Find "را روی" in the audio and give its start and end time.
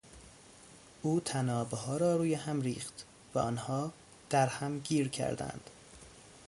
1.97-2.33